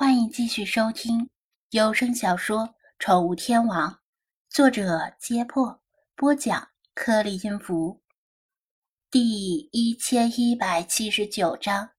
[0.00, 1.28] 欢迎继续收听
[1.72, 2.60] 有声小说
[2.98, 3.90] 《宠物天王》，
[4.48, 5.78] 作者：揭破，
[6.16, 8.00] 播讲：颗粒音符，
[9.10, 11.90] 第一千一百七十九章。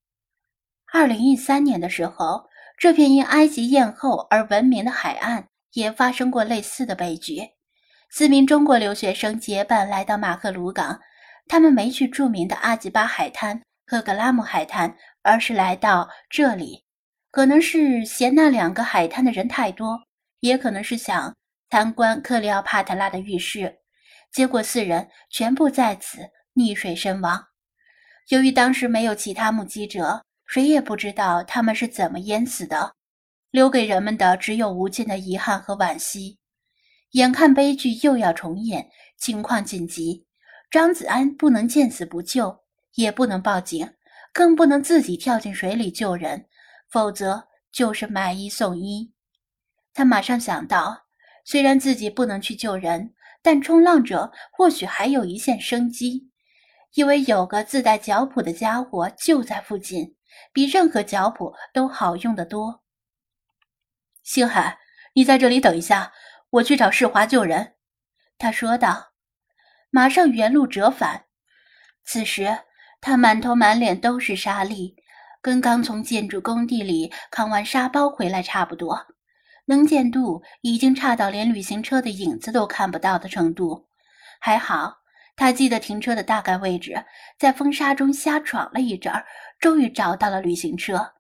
[0.91, 7.52] 二零一三年的时候，这片因埃及艳后而闻名的海岸也发生过类似的悲剧。
[8.10, 10.99] 四名中国留学生结伴来到马克鲁港，
[11.47, 16.84] 他们没去著名的阿吉巴海滩和格拉姆海滩，而是来到这里。
[17.31, 19.98] 可能是嫌那两个海滩的人太多，
[20.41, 21.34] 也可能是想
[21.70, 23.80] 参观克里奥帕特拉的浴室，
[24.34, 26.20] 结果四人全部在此
[26.55, 27.41] 溺水身亡。
[28.27, 32.94] 由于当时没有其他目击者，谁也不知道他们是怎么淹死的，
[33.50, 36.38] 留给人们的只有无尽的遗憾和惋惜。
[37.11, 40.25] 眼看悲剧又要重演，情况紧急，
[40.70, 42.63] 张子安不能见死不救，
[42.95, 43.89] 也不能报警，
[44.34, 46.45] 更不能自己跳进水里救人。
[46.91, 49.13] 否则就是买一送一。
[49.94, 51.06] 他马上想到，
[51.45, 56.30] 虽然自己不能去救人，但冲浪者或许还有一线生机，
[56.94, 60.16] 因为有个自带脚蹼的家伙就在附近，
[60.53, 62.84] 比任何脚蹼都好用得多。
[64.23, 64.78] 星海，
[65.14, 66.14] 你在这里等一下，
[66.50, 67.75] 我去找世华救人。”
[68.38, 69.14] 他说道，
[69.89, 71.25] 马上原路折返。
[72.03, 72.59] 此时
[73.00, 74.95] 他满头满脸都是沙粒。
[75.42, 79.08] 跟刚从建筑工地里扛完沙包回来差不多，
[79.66, 83.88] 能见度已经差到连旅行车的影子都看不到的程度。
[84.39, 84.97] 还好，
[85.36, 87.06] 他记得停车的大概位置，
[87.38, 89.25] 在风沙中瞎闯了一阵儿，
[89.59, 91.14] 终于找到了旅行车。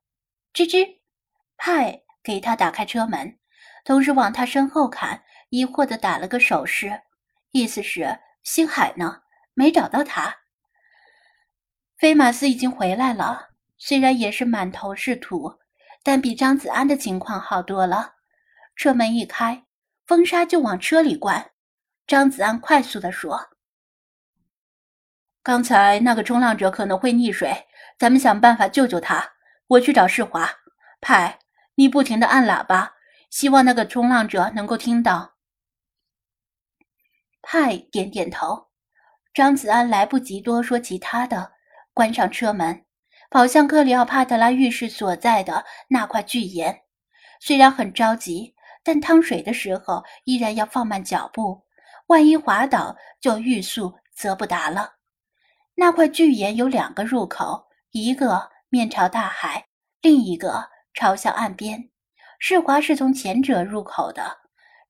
[0.53, 0.87] 吱吱，
[1.57, 3.37] 派给他打开车门，
[3.85, 7.01] 同时往他身后看，疑惑地打了个手势，
[7.51, 9.21] 意思是星海呢？
[9.53, 10.37] 没找到他。
[11.97, 13.50] 菲马斯已经回来了。
[13.83, 15.57] 虽然也是满头是土，
[16.03, 18.13] 但比张子安的情况好多了。
[18.75, 19.65] 车门一开，
[20.05, 21.53] 风沙就往车里灌。
[22.05, 23.49] 张子安快速地说
[25.41, 27.65] ：“刚才那个冲浪者可能会溺水，
[27.97, 29.33] 咱们想办法救救他。
[29.65, 30.47] 我去找世华
[31.01, 31.39] 派，
[31.73, 32.93] 你不停地按喇叭，
[33.31, 35.33] 希望那个冲浪者能够听到。”
[37.41, 38.67] 派点点头。
[39.33, 41.53] 张子安来不及多说其他的，
[41.95, 42.85] 关上车门。
[43.31, 46.81] 跑向克里奥帕特拉浴室所在的那块巨岩，
[47.39, 48.53] 虽然很着急，
[48.83, 51.65] 但趟水的时候依然要放慢脚步，
[52.07, 54.95] 万一滑倒就欲速则不达了。
[55.75, 59.65] 那块巨岩有两个入口，一个面朝大海，
[60.01, 61.89] 另一个朝向岸边。
[62.37, 64.39] 世华是从前者入口的，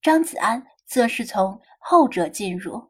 [0.01, 2.89] 张子安则是从后者进入。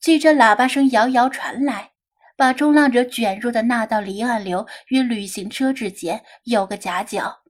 [0.00, 1.93] 记着喇叭声遥遥传来。
[2.36, 7.42] 把冲浪者卷入的那道离岸流与旅行车之间有个夹角，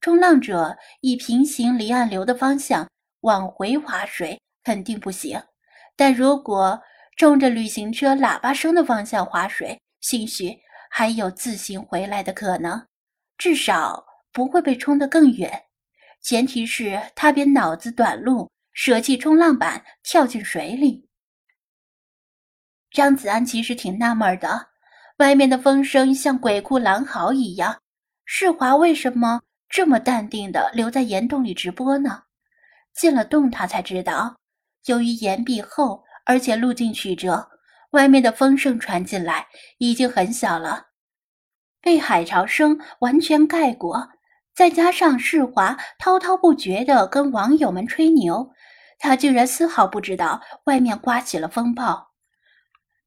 [0.00, 2.88] 冲浪者以平行离岸流的方向
[3.20, 5.40] 往回划水肯定不行，
[5.96, 6.80] 但如果
[7.16, 10.58] 冲着旅行车喇叭声的方向划水，兴许
[10.90, 12.86] 还有自行回来的可能，
[13.38, 15.62] 至少不会被冲得更远。
[16.20, 21.08] 前提是他别脑子短路，舍弃冲浪板跳进水里。
[22.94, 24.68] 张子安其实挺纳闷的，
[25.18, 27.78] 外面的风声像鬼哭狼嚎一样，
[28.24, 32.22] 世华为什么这么淡定的留在岩洞里直播呢？
[32.94, 34.36] 进了洞，他才知道，
[34.86, 37.48] 由于岩壁厚，而且路径曲折，
[37.90, 40.86] 外面的风声传进来已经很小了，
[41.82, 44.10] 被海潮声完全盖过。
[44.54, 48.52] 再加上世华滔滔不绝的跟网友们吹牛，
[49.00, 52.13] 他竟然丝毫不知道外面刮起了风暴。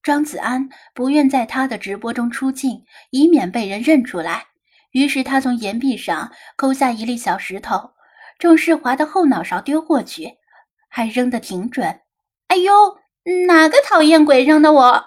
[0.08, 4.46] 张子安不愿在他的直播中出镜，以免被人认出来。
[4.92, 7.92] 于是他从岩壁上抠下一粒小石头，
[8.40, 10.38] 正世华的后脑勺丢过去，
[10.88, 12.00] 还扔得挺准。
[12.48, 12.72] 哎呦，
[13.48, 15.06] 哪个讨厌鬼扔的我？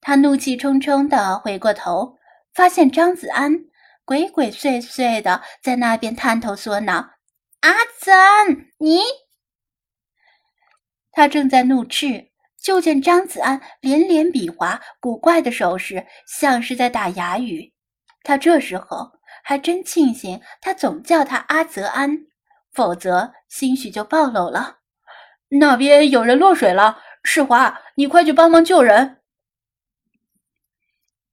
[0.00, 2.18] 他怒气冲冲地回过头，
[2.52, 3.66] 发现张子安
[4.04, 7.10] 鬼鬼祟祟的在那边探头缩脑。
[7.60, 9.02] 阿子安，你？
[11.12, 12.32] 他正在怒斥。
[12.66, 17.72] 就见张子安连连比划古怪的手势，像是在打哑语。
[18.24, 19.12] 他这时候
[19.44, 22.26] 还真庆幸，他总叫他阿泽安，
[22.72, 24.78] 否则兴许就暴露了。
[25.48, 29.18] 那边有人落水了，世华，你快去帮忙救人。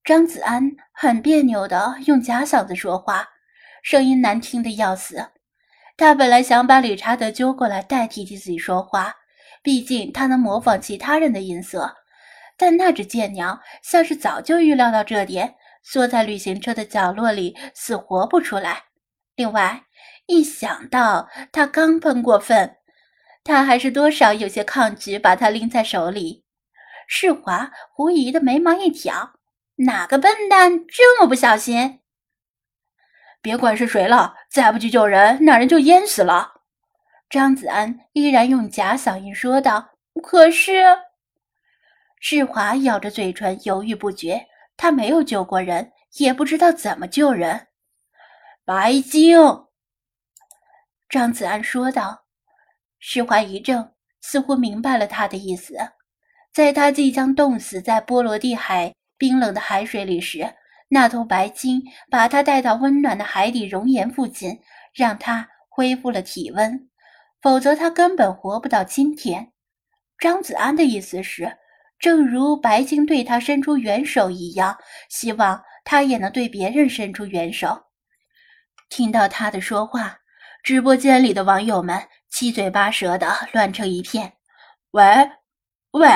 [0.03, 3.27] 张子安很别扭的用假嗓子说话，
[3.81, 5.31] 声音难听的要死。
[5.97, 9.15] 他本来想把理查德揪过来代替替自己说话。
[9.63, 11.95] 毕竟他能模仿其他人的音色，
[12.57, 18.83] 但那只贱鸟像是早就预料到这点，缩在旅行车的角落里，死活不出来。
[19.35, 19.85] 另外，
[20.27, 22.75] 一想到他刚喷过粪，
[23.43, 26.43] 他还是多少有些抗拒把它拎在手里。
[27.07, 29.33] 世华狐疑的眉毛一挑
[29.87, 32.01] ：“哪个笨蛋这么不小心？”
[33.41, 36.52] 别管是谁了，再不去救人，那人就淹死了。
[37.33, 39.89] 张子安依然用假嗓音说道
[40.21, 40.83] ：“可是……”
[42.21, 44.45] 世华咬着嘴唇，犹豫不决。
[44.77, 47.69] 他没有救过人，也不知道怎么救人。
[48.63, 49.35] 白鲸，
[51.09, 52.25] 张子安说道。
[52.99, 55.73] 世华一怔，似乎明白了他的意思。
[56.53, 60.53] 在他即将冻死在波罗的海冰冷的海水里时，
[60.87, 61.81] 那头白鲸
[62.11, 64.61] 把他带到温暖的海底熔岩附近，
[64.93, 66.89] 让他恢复了体温。
[67.43, 69.51] 否则，他根本活不到今天。
[70.17, 71.57] 张子安的意思是。
[71.99, 74.77] 正如白鲸对他伸出援手一样，
[75.09, 77.81] 希望他也能对别人伸出援手。
[78.89, 80.17] 听到他的说话，
[80.63, 81.97] 直播间里的网友们
[82.29, 84.33] 七嘴八舌的乱成一片。
[84.91, 85.03] 喂，
[85.91, 86.09] 喂，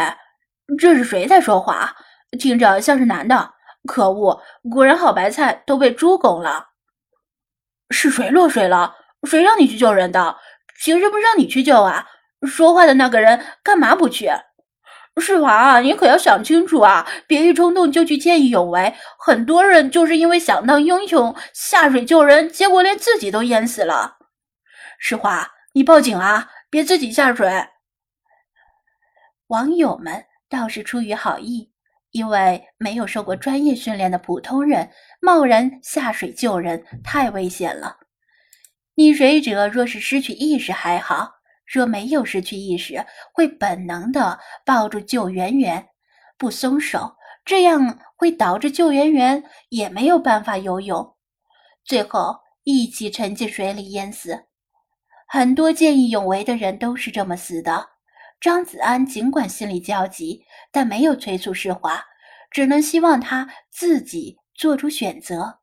[0.78, 1.96] 这是谁在说话？
[2.38, 3.54] 听着像是男的。
[3.88, 6.68] 可恶，果然好白菜都被猪拱了。
[7.92, 8.94] 是谁落水了？
[9.24, 10.36] 谁让你去救人的？
[10.84, 12.08] 凭什么让你去救啊？
[12.48, 14.30] 说话的那个人干嘛不去？
[15.20, 17.08] 世华，你可要想清楚啊！
[17.26, 24.18] 别一冲动就去见义勇为，很多人就是因为想当英雄下水救人，结果连自己都淹死了。
[25.00, 26.52] 世华，你报警啊！
[26.70, 27.50] 别自己下水。
[29.48, 31.72] 网友们倒是出于好意，
[32.12, 34.88] 因为没有受过专业训练的普通人
[35.20, 37.98] 贸然下水救人太危险了。
[38.98, 41.36] 溺水者若是失去意识还好。
[41.66, 45.90] 若没有失去意识，会本能地抱住救援员，
[46.38, 47.16] 不松手，
[47.46, 51.16] 这样会导致救援员也没有办法游泳，
[51.84, 54.46] 最后一起沉进水里淹死。
[55.28, 57.90] 很多见义勇为的人都是这么死的。
[58.40, 62.04] 张子安尽管心里焦急，但没有催促世华，
[62.50, 65.60] 只能希望他自己做出选择。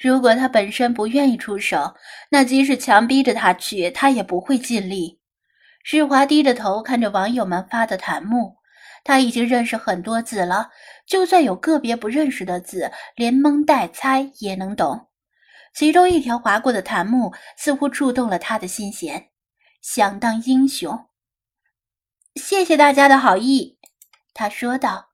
[0.00, 1.94] 如果他本身不愿意出手，
[2.30, 5.20] 那即使强逼着他去，他也不会尽力。
[5.84, 8.56] 世华低着头看着网友们发的弹幕，
[9.04, 10.70] 他已经认识很多字了，
[11.06, 15.08] 就算有个别不认识的字，连蒙带猜也能懂。
[15.74, 19.28] 其中一条划过的弹幕似乎触动了他的心弦，
[19.82, 21.08] 想当英雄。
[22.36, 23.78] 谢谢大家的好意，
[24.32, 25.10] 他说道。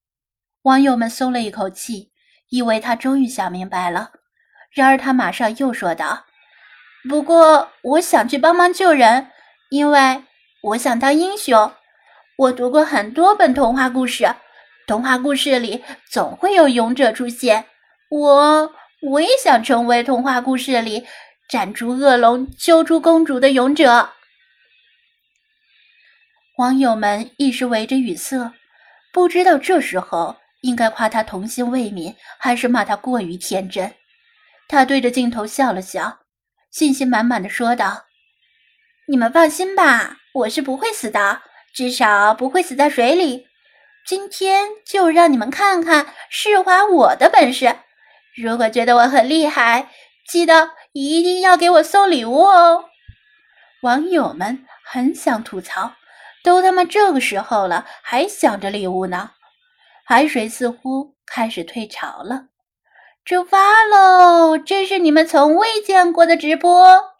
[0.62, 2.12] 网友们松了一口气，
[2.50, 4.12] 以为他终于想明白了。
[4.72, 6.26] 然而，他马上又说道
[7.08, 9.30] ：“不过，我想去帮忙救人，
[9.70, 10.22] 因为
[10.62, 11.72] 我想当英雄。
[12.36, 14.28] 我读过很多本童话故事，
[14.86, 17.64] 童话故事里总会有勇者出现。
[18.10, 18.72] 我，
[19.02, 21.06] 我也想成为童话故事里
[21.48, 24.10] 斩除恶龙、救出公主的勇者。”
[26.58, 28.52] 网友们一时围着语塞，
[29.12, 33.92] 不知道这时候应该夸他童心未泯，还是骂他过于天真。
[34.68, 36.20] 他对着镜头笑了笑，
[36.70, 38.06] 信心满满的说道
[39.08, 41.42] ：“你们放心吧，我是不会死的，
[41.74, 43.46] 至少不会死在水里。
[44.06, 47.76] 今天就让你们看看释怀我的本事。
[48.36, 49.90] 如果觉得我很厉害，
[50.28, 52.86] 记得一定要给我送礼物哦。”
[53.82, 55.94] 网友们很想吐槽，
[56.42, 59.30] 都他妈这个时候了，还想着礼物呢。
[60.04, 62.46] 海水似乎开始退潮了。
[63.26, 64.56] 出发喽！
[64.56, 67.15] 这是你们从未见过的直播。